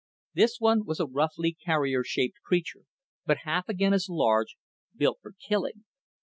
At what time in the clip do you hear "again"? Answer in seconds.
3.69-3.93